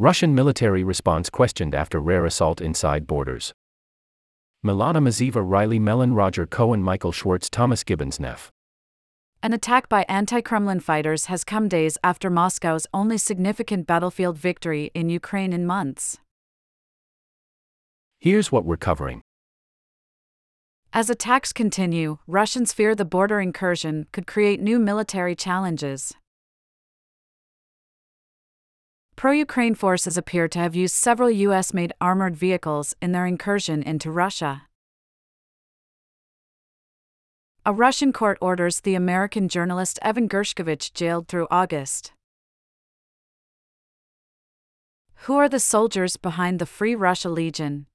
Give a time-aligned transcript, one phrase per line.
[0.00, 3.52] Russian military response questioned after rare assault inside borders.
[4.64, 8.50] Milana Mazaeva Riley Mellen Roger Cohen Michael Schwartz Thomas Gibbons Neff.
[9.42, 14.90] An attack by anti Kremlin fighters has come days after Moscow's only significant battlefield victory
[14.94, 16.16] in Ukraine in months.
[18.20, 19.20] Here's what we're covering.
[20.94, 26.14] As attacks continue, Russians fear the border incursion could create new military challenges.
[29.16, 31.74] Pro Ukraine forces appear to have used several U.S.
[31.74, 34.62] made armored vehicles in their incursion into Russia.
[37.66, 42.12] A Russian court orders the American journalist Evan Gershkovich jailed through August.
[45.24, 47.86] Who are the soldiers behind the Free Russia Legion?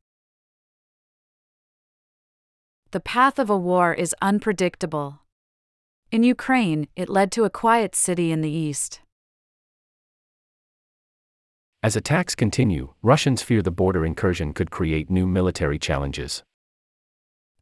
[2.91, 5.21] The path of a war is unpredictable.
[6.11, 9.01] In Ukraine, it led to a quiet city in the east.
[11.85, 16.41] As attacks continue, Russians fear the border incursion could create new military challenges.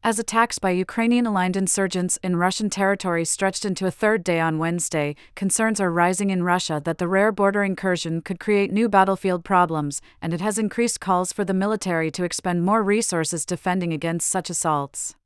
[0.01, 4.59] As attacks by Ukrainian aligned insurgents in Russian territory stretched into a third day on
[4.59, 9.43] Wednesday, concerns are rising in Russia that the rare border incursion could create new battlefield
[9.43, 14.29] problems, and it has increased calls for the military to expend more resources defending against
[14.29, 15.17] such assaults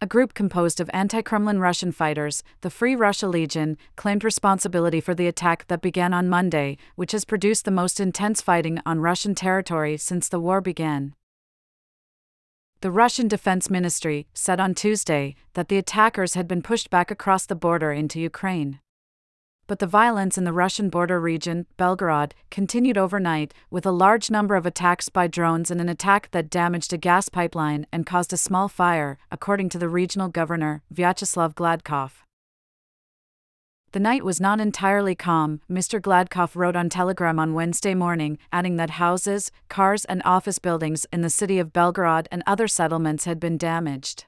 [0.00, 5.14] a group composed of anti Kremlin Russian fighters, the Free Russia Legion, claimed responsibility for
[5.14, 9.34] the attack that began on Monday, which has produced the most intense fighting on Russian
[9.34, 11.14] territory since the war began.
[12.80, 17.44] The Russian Defense Ministry said on Tuesday that the attackers had been pushed back across
[17.44, 18.78] the border into Ukraine
[19.68, 24.56] but the violence in the Russian border region, Belgorod, continued overnight, with a large number
[24.56, 28.36] of attacks by drones and an attack that damaged a gas pipeline and caused a
[28.36, 32.10] small fire, according to the regional governor, Vyacheslav Gladkov.
[33.92, 36.00] The night was not entirely calm, Mr.
[36.00, 41.20] Gladkov wrote on Telegram on Wednesday morning, adding that houses, cars, and office buildings in
[41.20, 44.26] the city of Belgorod and other settlements had been damaged.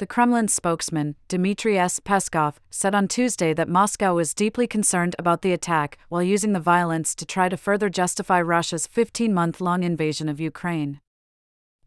[0.00, 2.00] The Kremlin spokesman, Dmitry S.
[2.00, 6.58] Peskov, said on Tuesday that Moscow was deeply concerned about the attack while using the
[6.58, 11.02] violence to try to further justify Russia's 15 month long invasion of Ukraine.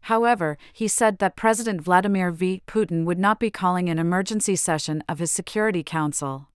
[0.02, 2.62] However, he said that President Vladimir V.
[2.68, 6.46] Putin would not be calling an emergency session of his Security Council.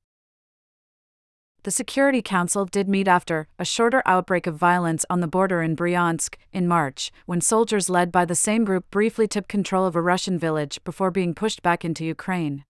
[1.63, 5.75] The Security Council did meet after a shorter outbreak of violence on the border in
[5.75, 10.01] Bryansk in March, when soldiers led by the same group briefly took control of a
[10.01, 12.63] Russian village before being pushed back into Ukraine.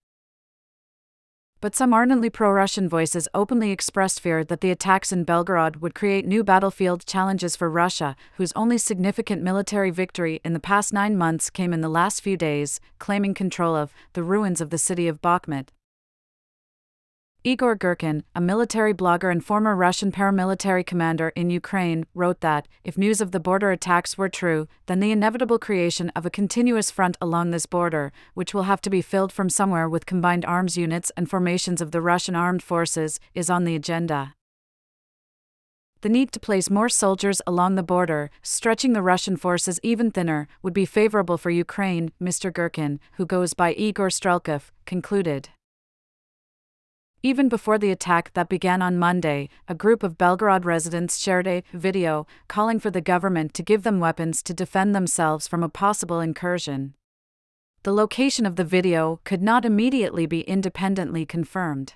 [1.61, 5.94] But some ardently pro Russian voices openly expressed fear that the attacks in Belgorod would
[5.94, 11.16] create new battlefield challenges for Russia, whose only significant military victory in the past nine
[11.16, 15.07] months came in the last few days, claiming control of the ruins of the city
[15.07, 15.67] of Bakhmut.
[17.41, 22.97] Igor Girkin, a military blogger and former Russian paramilitary commander in Ukraine, wrote that, if
[22.97, 27.16] news of the border attacks were true, then the inevitable creation of a continuous front
[27.22, 31.13] along this border, which will have to be filled from somewhere with combined arms units
[31.16, 34.33] and formations of the Russian armed forces, is on the agenda.
[36.01, 40.50] The need to place more soldiers along the border, stretching the Russian forces even thinner,
[40.61, 42.51] would be favorable for Ukraine, Mr.
[42.51, 45.50] Girkin, who goes by Igor Strelkov, concluded.
[47.22, 51.63] Even before the attack that began on Monday, a group of Belgorod residents shared a
[51.74, 56.22] video calling for the government to give them weapons to defend themselves from a possible
[56.22, 56.94] incursion.
[57.84, 61.96] The location of the video could not immediately be independently confirmed.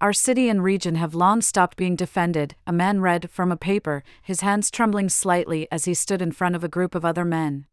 [0.00, 4.02] Our city and region have long stopped being defended, a man read from a paper,
[4.22, 7.66] his hands trembling slightly as he stood in front of a group of other men.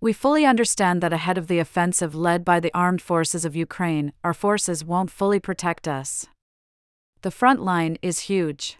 [0.00, 4.12] We fully understand that ahead of the offensive led by the armed forces of Ukraine,
[4.22, 6.26] our forces won't fully protect us.
[7.22, 8.78] The front line is huge.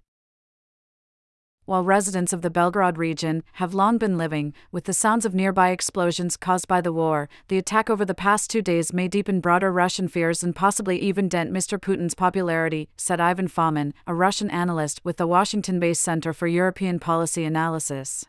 [1.64, 5.70] While residents of the Belgorod region have long been living with the sounds of nearby
[5.70, 9.72] explosions caused by the war, the attack over the past two days may deepen broader
[9.72, 11.80] Russian fears and possibly even dent Mr.
[11.80, 17.00] Putin's popularity, said Ivan Fomin, a Russian analyst with the Washington based Center for European
[17.00, 18.24] Policy Analysis.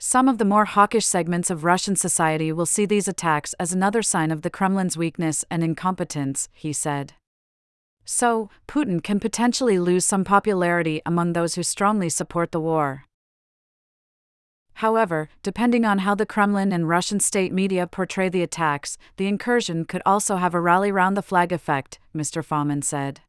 [0.00, 4.00] Some of the more hawkish segments of Russian society will see these attacks as another
[4.00, 7.14] sign of the Kremlin's weakness and incompetence, he said.
[8.04, 13.06] So, Putin can potentially lose some popularity among those who strongly support the war.
[14.74, 19.84] However, depending on how the Kremlin and Russian state media portray the attacks, the incursion
[19.84, 22.44] could also have a rally round the flag effect, Mr.
[22.44, 23.20] Fomin said.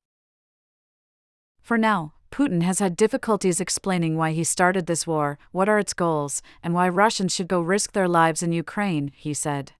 [1.59, 5.93] For now, Putin has had difficulties explaining why he started this war, what are its
[5.93, 9.73] goals, and why Russians should go risk their lives in Ukraine, he said.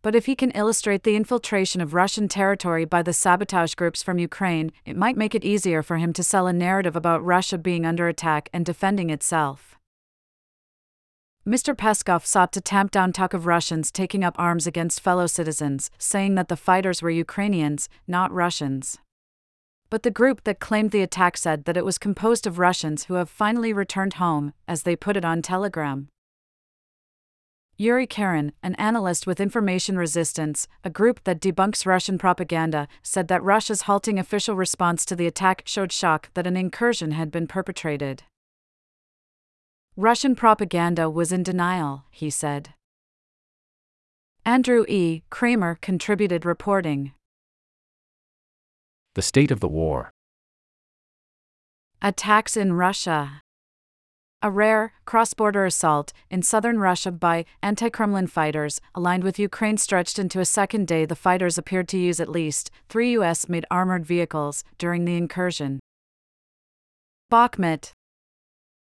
[0.00, 4.18] But if he can illustrate the infiltration of Russian territory by the sabotage groups from
[4.18, 7.84] Ukraine, it might make it easier for him to sell a narrative about Russia being
[7.84, 9.76] under attack and defending itself.
[11.46, 11.74] Mr.
[11.74, 16.34] Peskov sought to tamp down talk of Russians taking up arms against fellow citizens, saying
[16.34, 18.98] that the fighters were Ukrainians, not Russians.
[19.90, 23.14] But the group that claimed the attack said that it was composed of Russians who
[23.14, 26.08] have finally returned home, as they put it on Telegram.
[27.80, 33.42] Yuri Karin, an analyst with Information Resistance, a group that debunks Russian propaganda, said that
[33.42, 38.24] Russia's halting official response to the attack showed shock that an incursion had been perpetrated.
[39.96, 42.74] Russian propaganda was in denial, he said.
[44.44, 45.22] Andrew E.
[45.30, 47.12] Kramer contributed reporting.
[49.14, 50.10] The state of the war.
[52.00, 53.42] Attacks in Russia
[54.40, 59.76] a rare, cross border assault in southern Russia by anti Kremlin fighters, aligned with Ukraine,
[59.76, 61.04] stretched into a second day.
[61.04, 63.48] The fighters appeared to use at least three U.S.
[63.48, 65.80] made armored vehicles during the incursion.
[67.32, 67.90] Bakhmut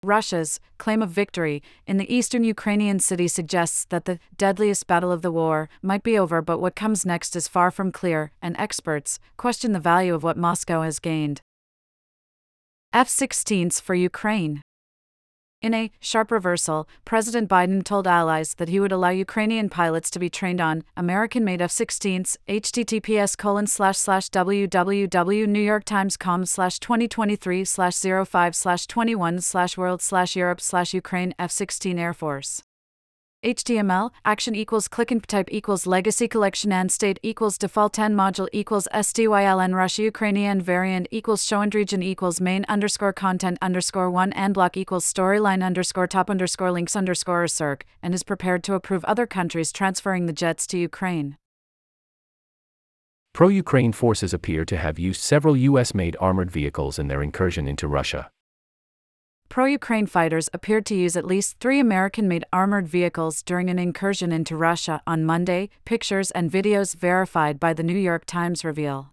[0.05, 5.23] Russia's claim of victory in the eastern Ukrainian city suggests that the deadliest battle of
[5.23, 9.19] the war might be over, but what comes next is far from clear, and experts
[9.37, 11.41] question the value of what Moscow has gained.
[12.93, 14.63] F 16s for Ukraine.
[15.61, 20.21] In a sharp reversal, President Biden told allies that he would allow Ukrainian pilots to
[20.21, 27.97] be trained on American made F 16s, https colon slash slash www.newyorktimes.com slash 2023 slash
[27.97, 32.63] 05 slash 21 slash world slash Europe slash Ukraine F 16 Air Force.
[33.45, 38.49] HTML, action equals click and type equals legacy collection and state equals default and module
[38.53, 44.33] equals styln Russia Ukrainian variant equals show and region equals main underscore content underscore one
[44.33, 49.05] and block equals storyline underscore top underscore links underscore circ and is prepared to approve
[49.05, 51.37] other countries transferring the jets to Ukraine.
[53.33, 55.95] Pro Ukraine forces appear to have used several U.S.
[55.95, 58.33] made armored vehicles in their incursion into Russia
[59.49, 63.79] pro Ukraine fighters appeared to use at least three American made armored vehicles during an
[63.79, 69.13] incursion into Russia on Monday, pictures and videos verified by the New York Times reveal.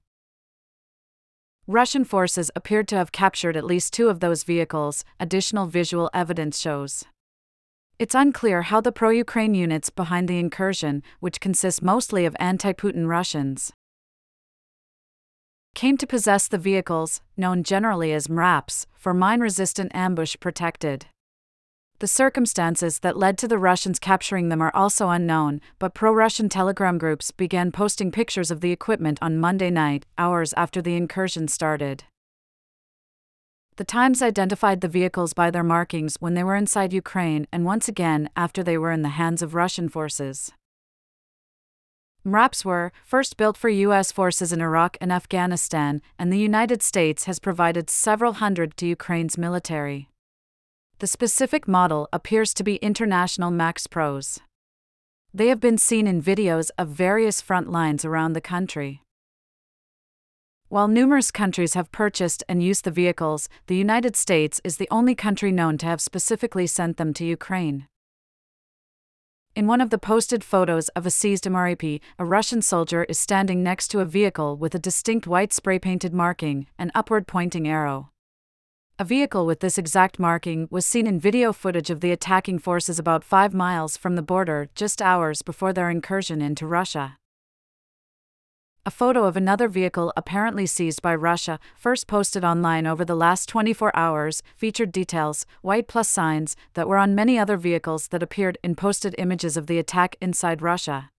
[1.68, 6.60] Russian forces appeared to have captured at least two of those vehicles, additional visual evidence
[6.60, 7.06] shows.
[7.98, 12.74] It's unclear how the pro Ukraine units behind the incursion, which consist mostly of anti
[12.74, 13.74] Putin Russians,
[15.76, 21.06] came to possess the vehicles, known generally as MRAPs, for mine resistant ambush protected.
[22.00, 26.50] The circumstances that led to the Russians capturing them are also unknown, but pro Russian
[26.50, 31.48] telegram groups began posting pictures of the equipment on Monday night, hours after the incursion
[31.48, 32.04] started.
[33.78, 37.88] The Times identified the vehicles by their markings when they were inside Ukraine and once
[37.88, 40.52] again after they were in the hands of Russian forces.
[42.26, 44.12] MRAPs were first built for U.S.
[44.12, 49.38] forces in Iraq and Afghanistan, and the United States has provided several hundred to Ukraine's
[49.38, 50.10] military.
[50.98, 54.40] The specific model appears to be International MaxxPros.
[55.36, 59.04] They have been seen in videos of various front lines around the country.
[60.68, 65.14] While numerous countries have purchased and used the vehicles, the United States is the only
[65.14, 67.88] country known to have specifically sent them to Ukraine.
[69.56, 73.64] In one of the posted photos of a seized MRAP, a Russian soldier is standing
[73.64, 78.10] next to a vehicle with a distinct white spray painted marking, an upward pointing arrow.
[79.00, 83.00] A vehicle with this exact marking was seen in video footage of the attacking forces
[83.00, 87.18] about five miles from the border just hours before their incursion into Russia.
[88.88, 93.50] A photo of another vehicle apparently seized by Russia, first posted online over the last
[93.50, 98.60] 24 hours, featured details, white plus signs, that were on many other vehicles that appeared
[98.64, 101.10] in posted images of the attack inside Russia.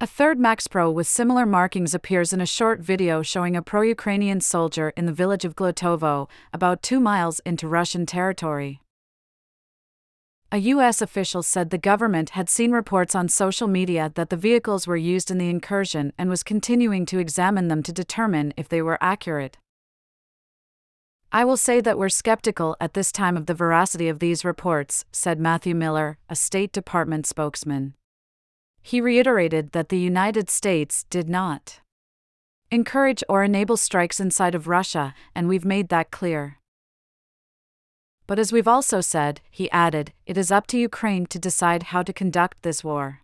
[0.00, 4.40] A third MaxxPro with similar markings appears in a short video showing a pro Ukrainian
[4.40, 8.80] soldier in the village of Glotovo, about two miles into Russian territory.
[10.50, 11.02] A U.S.
[11.02, 15.30] official said the government had seen reports on social media that the vehicles were used
[15.30, 19.58] in the incursion and was continuing to examine them to determine if they were accurate.
[21.30, 25.04] I will say that we're skeptical at this time of the veracity of these reports,
[25.12, 27.92] said Matthew Miller, a State Department spokesman.
[28.80, 31.80] He reiterated that the United States did not
[32.70, 36.57] encourage or enable strikes inside of Russia, and we've made that clear.
[38.28, 42.02] But as we've also said, he added, it is up to Ukraine to decide how
[42.02, 43.22] to conduct this war.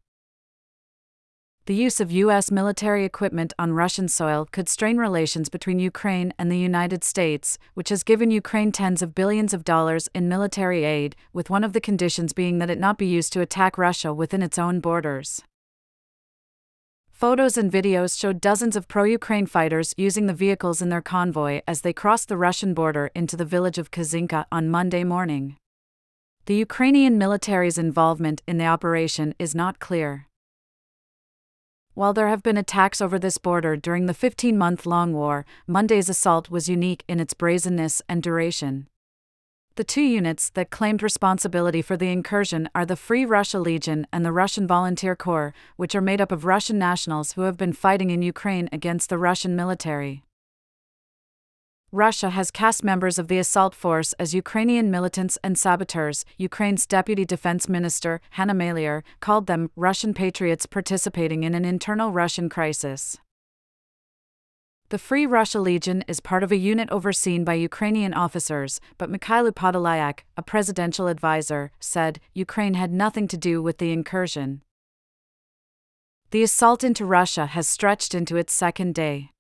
[1.67, 2.51] The use of U.S.
[2.51, 7.91] military equipment on Russian soil could strain relations between Ukraine and the United States, which
[7.91, 11.81] has given Ukraine tens of billions of dollars in military aid, with one of the
[11.83, 15.43] conditions being that it not be used to attack Russia within its own borders.
[17.15, 21.61] Photos and videos showed dozens of pro Ukraine fighters using the vehicles in their convoy
[21.65, 25.57] as they crossed the Russian border into the village of Kazinka on Monday morning.
[26.47, 30.27] The Ukrainian military's involvement in the operation is not clear.
[31.95, 36.09] While there have been attacks over this border during the 15 month long war, Monday's
[36.09, 38.89] assault was unique in its brazenness and duration.
[39.77, 44.25] The two units that claimed responsibility for the incursion are the Free Russia Legion and
[44.25, 48.11] the Russian Volunteer Corps, which are made up of Russian nationals who have been fighting
[48.11, 50.23] in Ukraine against the Russian military.
[51.91, 56.25] Russia has cast members of the assault force as Ukrainian militants and saboteurs.
[56.39, 62.49] Ukraine's deputy defense minister, Hanna Maliar, called them Russian patriots participating in an internal Russian
[62.49, 63.19] crisis.
[64.95, 69.51] The Free Russia Legion is part of a unit overseen by Ukrainian officers, but Mykhailo
[69.51, 74.63] Podolyak, a presidential advisor, said Ukraine had nothing to do with the incursion.
[76.31, 79.33] The assault into Russia has stretched into its second day.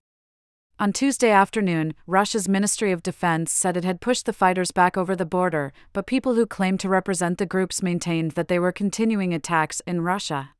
[0.81, 5.15] On Tuesday afternoon, Russia's Ministry of Defense said it had pushed the fighters back over
[5.15, 9.33] the border, but people who claimed to represent the groups maintained that they were continuing
[9.33, 10.51] attacks in Russia.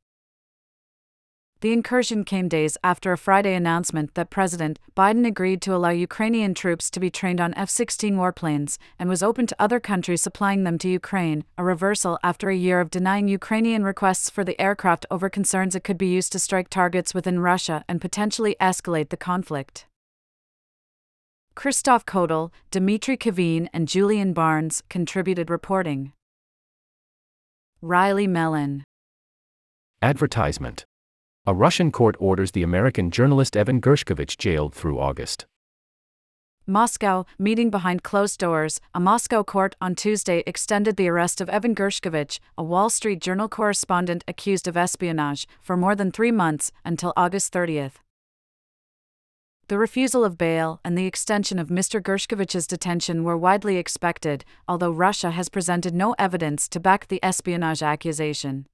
[1.61, 6.53] The incursion came days after a Friday announcement that President Biden agreed to allow Ukrainian
[6.53, 10.63] troops to be trained on F 16 warplanes and was open to other countries supplying
[10.63, 15.05] them to Ukraine, a reversal after a year of denying Ukrainian requests for the aircraft
[15.09, 19.17] over concerns it could be used to strike targets within Russia and potentially escalate the
[19.17, 19.85] conflict.
[21.55, 26.11] Christoph Koettl, Dmitriy Khavin, and Julian Barnes contributed reporting.
[27.81, 28.83] Riley Mellen.
[30.01, 30.85] Advertisement
[31.47, 35.45] a Russian court orders the American journalist Evan Gershkovich jailed through August.
[36.65, 41.75] Moscow, meeting behind closed doors, a Moscow court on Tuesday extended the arrest of Evan
[41.75, 47.13] Gershkovich, a Wall Street Journal correspondent accused of espionage, for more than three months, until
[47.15, 47.97] August 30th.
[49.67, 52.01] The refusal of bail and the extension of Mr.
[52.01, 57.83] Gershkovich's detention were widely expected, although Russia has presented no evidence to back the espionage
[57.83, 58.65] accusation.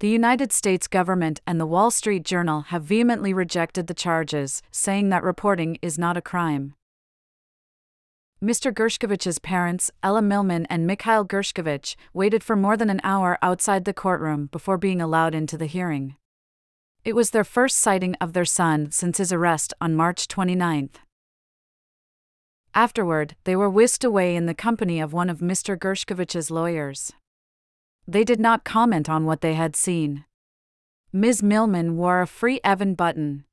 [0.00, 5.10] The United States government and the Wall Street Journal have vehemently rejected the charges, saying
[5.10, 6.72] that reporting is not a crime.
[8.42, 8.72] Mr.
[8.72, 13.92] Gershkovich's parents, Ella Milman and Mikhail Gershkovich, waited for more than an hour outside the
[13.92, 16.16] courtroom before being allowed into the hearing.
[17.04, 20.88] It was their first sighting of their son since his arrest on March 29.
[22.74, 25.78] Afterward, they were whisked away in the company of one of Mr.
[25.78, 27.12] Gershkovich's lawyers.
[28.10, 30.24] They did not comment on what they had seen.
[31.12, 31.44] Ms.
[31.44, 33.44] Milman wore a free Evan button.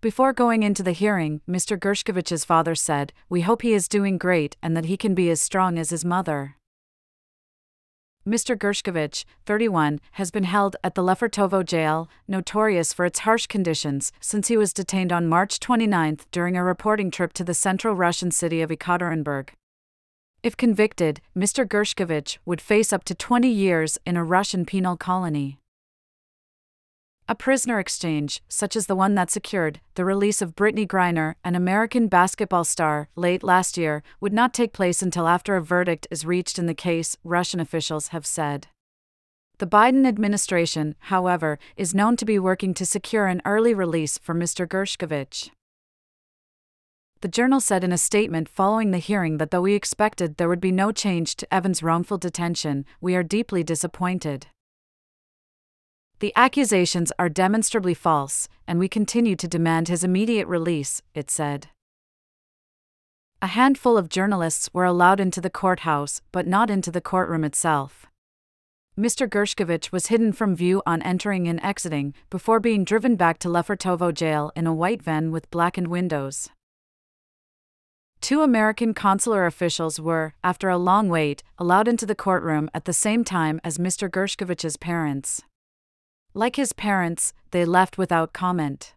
[0.00, 1.78] Before going into the hearing, Mr.
[1.78, 5.40] Gershkovich's father said, We hope he is doing great and that he can be as
[5.40, 6.56] strong as his mother.
[8.26, 8.58] Mr.
[8.58, 14.48] Gershkovich, 31, has been held at the Lefortovo jail, notorious for its harsh conditions, since
[14.48, 18.60] he was detained on March 29 during a reporting trip to the central Russian city
[18.60, 19.50] of Ekaterinburg.
[20.48, 21.66] If convicted, Mr.
[21.68, 25.58] Gershkovich would face up to 20 years in a Russian penal colony.
[27.28, 31.54] A prisoner exchange, such as the one that secured the release of Brittney Griner, an
[31.54, 36.24] American basketball star, late last year, would not take place until after a verdict is
[36.24, 38.68] reached in the case, Russian officials have said.
[39.58, 44.34] The Biden administration, however, is known to be working to secure an early release for
[44.34, 44.66] Mr.
[44.66, 45.50] Gershkovich.
[47.20, 50.60] The journal said in a statement following the hearing that though we expected there would
[50.60, 54.46] be no change to Evans' wrongful detention, we are deeply disappointed.
[56.20, 61.68] The accusations are demonstrably false, and we continue to demand his immediate release, it said.
[63.42, 68.06] A handful of journalists were allowed into the courthouse, but not into the courtroom itself.
[68.96, 69.28] Mr.
[69.28, 74.12] Gershkovich was hidden from view on entering and exiting, before being driven back to Lefortovo
[74.14, 76.50] jail in a white van with blackened windows.
[78.20, 82.92] Two American consular officials were, after a long wait, allowed into the courtroom at the
[82.92, 84.10] same time as Mr.
[84.10, 85.42] Gershkovich's parents.
[86.34, 88.94] Like his parents, they left without comment.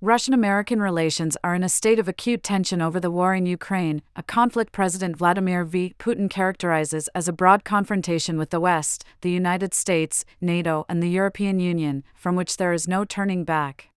[0.00, 4.02] Russian American relations are in a state of acute tension over the war in Ukraine,
[4.14, 5.94] a conflict President Vladimir V.
[5.98, 11.08] Putin characterizes as a broad confrontation with the West, the United States, NATO, and the
[11.08, 13.93] European Union, from which there is no turning back.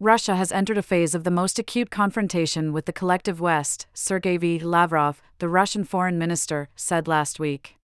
[0.00, 4.36] Russia has entered a phase of the most acute confrontation with the collective West, Sergei
[4.36, 4.58] V.
[4.58, 7.76] Lavrov, the Russian foreign minister, said last week.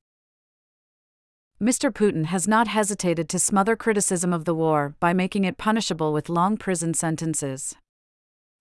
[1.62, 1.92] Mr.
[1.92, 6.28] Putin has not hesitated to smother criticism of the war by making it punishable with
[6.28, 7.76] long prison sentences.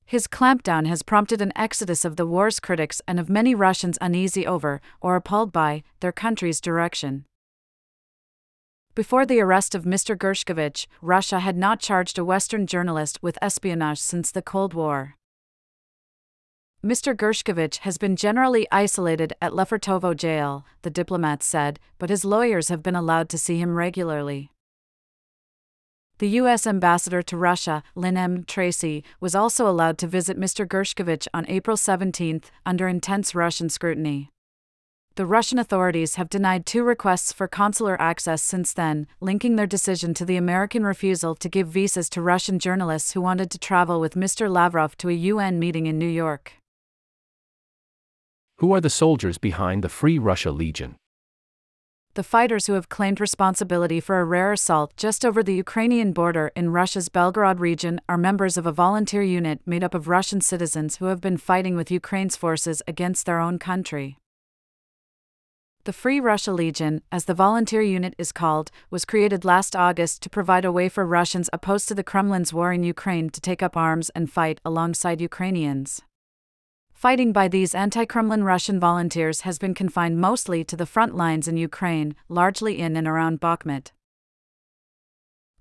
[0.05, 4.45] His clampdown has prompted an exodus of the war's critics and of many Russians uneasy
[4.45, 7.25] over, or appalled by, their country's direction.
[8.95, 10.17] Before the arrest of Mr.
[10.17, 15.15] Gershkovich, Russia had not charged a Western journalist with espionage since the Cold War.
[16.83, 17.13] Mr.
[17.13, 22.81] Gershkovich has been generally isolated at Lefortovo jail, the diplomat said, but his lawyers have
[22.81, 24.49] been allowed to see him regularly.
[26.19, 26.65] The U.S.
[26.65, 28.43] ambassador to Russia, Lynn M.
[28.43, 30.65] Tracy, was also allowed to visit Mr.
[30.65, 34.29] Gershkovich on April 17 under intense Russian scrutiny.
[35.19, 40.13] The Russian authorities have denied two requests for consular access since then, linking their decision
[40.13, 44.13] to the American refusal to give visas to Russian journalists who wanted to travel with
[44.13, 44.49] Mr.
[44.49, 46.53] Lavrov to a UN meeting in New York.
[48.59, 50.95] Who are the soldiers behind the Free Russia Legion?
[52.13, 56.53] The fighters who have claimed responsibility for a rare assault just over the Ukrainian border
[56.55, 60.95] in Russia's Belgorod region are members of a volunteer unit made up of Russian citizens
[60.95, 64.15] who have been fighting with Ukraine's forces against their own country.
[65.85, 70.29] The Free Russia Legion, as the volunteer unit is called, was created last August to
[70.29, 73.77] provide a way for Russians opposed to the Kremlin's war in Ukraine to take up
[73.77, 76.01] arms and fight alongside Ukrainians.
[76.91, 81.47] Fighting by these anti Kremlin Russian volunteers has been confined mostly to the front lines
[81.47, 83.93] in Ukraine, largely in and around Bakhmut.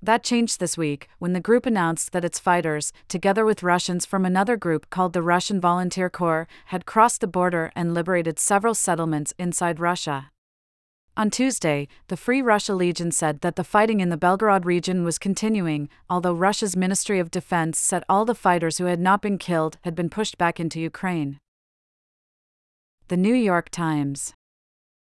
[0.02, 4.24] That changed this week when the group announced that its fighters, together with Russians from
[4.24, 9.34] another group called the Russian Volunteer Corps, had crossed the border and liberated several settlements
[9.38, 10.30] inside Russia.
[11.16, 15.18] On Tuesday, the Free Russia Legion said that the fighting in the Belgorod region was
[15.18, 19.78] continuing, although Russia's Ministry of Defense said all the fighters who had not been killed
[19.82, 21.40] had been pushed back into Ukraine.
[23.08, 24.32] The New York Times.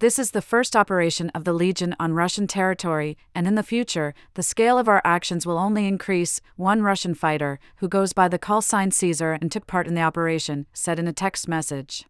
[0.04, 4.14] This is the first operation of the Legion on Russian territory, and in the future,
[4.34, 6.42] the scale of our actions will only increase.
[6.58, 10.02] One Russian fighter, who goes by the call sign Caesar and took part in the
[10.02, 12.06] operation, said in a text message.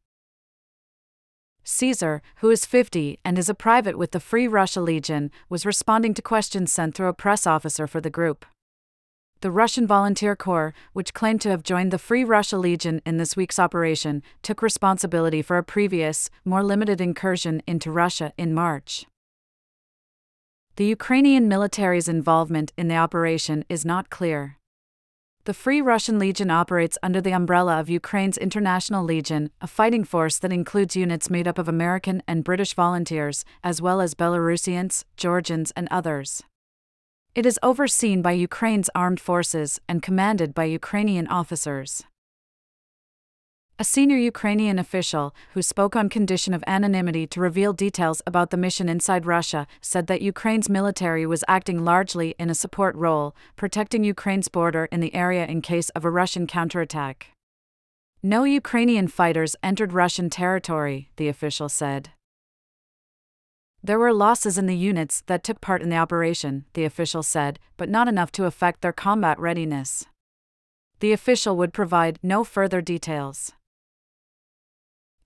[1.63, 6.15] Caesar, who is 50 and is a private with the Free Russia Legion, was responding
[6.15, 8.43] to questions sent through a press officer for the group.
[9.43, 13.35] The Russian Volunteer Corps, which claimed to have joined the Free Russia Legion in this
[13.35, 19.05] week's operation, took responsibility for a previous, more limited incursion into Russia in March.
[20.77, 24.59] The Ukrainian military's involvement in the operation is not clear.
[25.43, 30.39] The Free Russian Legion operates under the umbrella of Ukraine's International Legion, a fighting force
[30.39, 35.71] that includes units made up of American and British volunteers, as well as Belarusians, Georgians,
[35.75, 36.43] and others.
[37.35, 42.03] It is overseen by Ukraine's armed forces and commanded by Ukrainian officers.
[43.79, 48.63] A senior Ukrainian official, who spoke on condition of anonymity to reveal details about the
[48.65, 54.03] mission inside Russia, said that Ukraine's military was acting largely in a support role, protecting
[54.03, 57.29] Ukraine's border in the area in case of a Russian counterattack.
[58.21, 62.11] No Ukrainian fighters entered Russian territory, the official said.
[63.85, 67.59] There were losses in the units that took part in the operation, the official said,
[67.75, 70.05] but not enough to affect their combat readiness.
[71.01, 73.51] The official would provide no further details.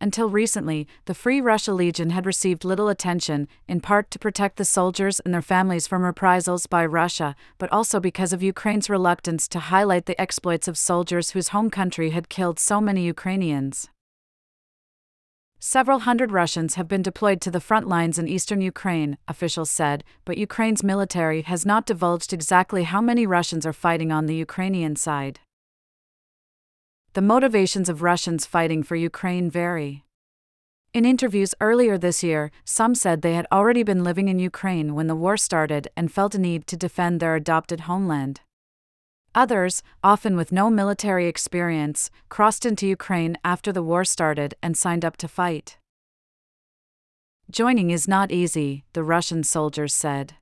[0.01, 4.65] Until recently, the Free Russia Legion had received little attention, in part to protect the
[4.65, 9.59] soldiers and their families from reprisals by Russia, but also because of Ukraine's reluctance to
[9.59, 13.89] highlight the exploits of soldiers whose home country had killed so many Ukrainians.
[15.59, 20.03] Several hundred Russians have been deployed to the front lines in eastern Ukraine, officials said,
[20.25, 24.95] but Ukraine's military has not divulged exactly how many Russians are fighting on the Ukrainian
[24.95, 25.39] side
[27.17, 30.03] the motivations of Russians fighting for Ukraine vary.
[30.93, 35.07] In interviews earlier this year, some said they had already been living in Ukraine when
[35.07, 38.41] the war started and felt a need to defend their adopted homeland.
[39.37, 45.05] Others, often with no military experience, crossed into Ukraine after the war started and signed
[45.05, 45.77] up to fight.
[47.51, 50.33] Joining is not easy, the Russian soldiers said.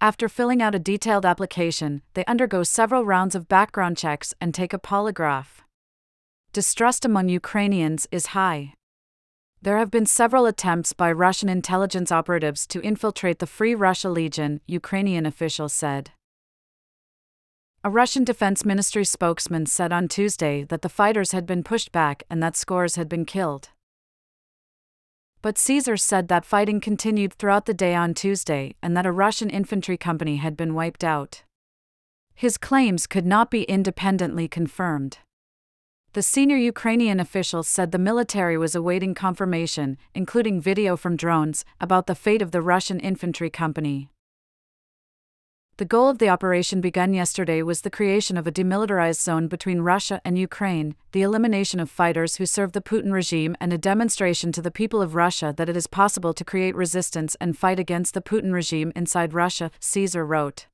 [0.00, 4.72] After filling out a detailed application, they undergo several rounds of background checks and take
[4.72, 5.60] a polygraph
[6.54, 8.72] distrust among Ukrainians is high.
[9.60, 14.60] There have been several attempts by Russian intelligence operatives to infiltrate the Free Russia Legion,
[14.66, 16.10] Ukrainian officials said.
[17.88, 22.22] A Russian Defense Ministry spokesman said on Tuesday that the fighters had been pushed back
[22.28, 23.70] and that scores had been killed.
[25.40, 29.48] But Caesar said that fighting continued throughout the day on Tuesday and that a Russian
[29.48, 31.44] infantry company had been wiped out.
[32.34, 35.20] His claims could not be independently confirmed.
[36.12, 42.06] The senior Ukrainian official said the military was awaiting confirmation, including video from drones, about
[42.06, 44.10] the fate of the Russian infantry company.
[45.78, 49.82] The goal of the operation begun yesterday was the creation of a demilitarized zone between
[49.82, 54.50] Russia and Ukraine, the elimination of fighters who serve the Putin regime, and a demonstration
[54.50, 58.14] to the people of Russia that it is possible to create resistance and fight against
[58.14, 60.66] the Putin regime inside Russia, Caesar wrote.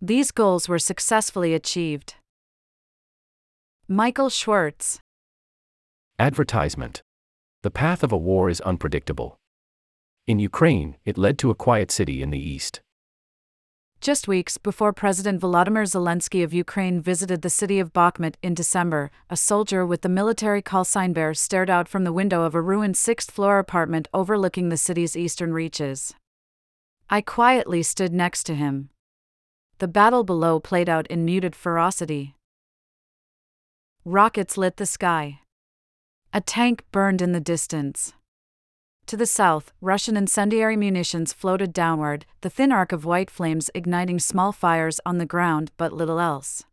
[0.00, 2.14] These goals were successfully achieved.
[3.88, 5.00] Michael Schwartz.
[6.20, 7.02] Advertisement
[7.62, 9.40] The path of a war is unpredictable.
[10.28, 12.82] In Ukraine, it led to a quiet city in the east.
[14.02, 19.12] Just weeks before President Volodymyr Zelensky of Ukraine visited the city of Bakhmut in December,
[19.30, 22.60] a soldier with the military call sign bear stared out from the window of a
[22.60, 26.14] ruined sixth floor apartment overlooking the city's eastern reaches.
[27.08, 28.90] I quietly stood next to him.
[29.78, 32.34] The battle below played out in muted ferocity.
[34.04, 35.42] Rockets lit the sky.
[36.32, 38.14] A tank burned in the distance.
[39.06, 44.18] To the south, Russian incendiary munitions floated downward, the thin arc of white flames igniting
[44.18, 46.64] small fires on the ground but little else.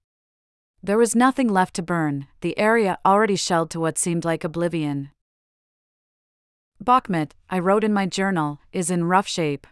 [0.82, 5.10] There was nothing left to burn, the area already shelled to what seemed like oblivion.
[6.82, 9.68] Bakhmut, I wrote in my journal, is in rough shape.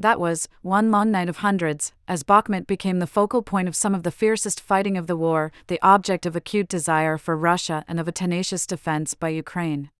[0.00, 3.94] That was, one long night of hundreds, as Bakhmut became the focal point of some
[3.94, 8.00] of the fiercest fighting of the war, the object of acute desire for Russia and
[8.00, 9.90] of a tenacious defense by Ukraine.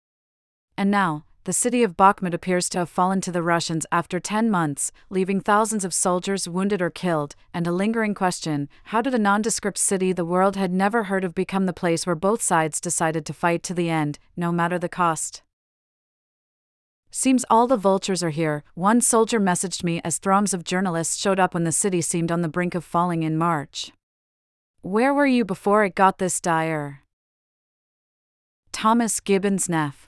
[0.79, 4.49] And now, the city of Bakhmut appears to have fallen to the Russians after 10
[4.49, 9.19] months, leaving thousands of soldiers wounded or killed, and a lingering question how did a
[9.19, 13.27] nondescript city the world had never heard of become the place where both sides decided
[13.27, 15.43] to fight to the end, no matter the cost?
[17.11, 21.41] Seems all the vultures are here, one soldier messaged me as throngs of journalists showed
[21.41, 23.91] up when the city seemed on the brink of falling in March.
[24.83, 27.03] Where were you before it got this dire?
[28.71, 30.08] Thomas Gibbons Neff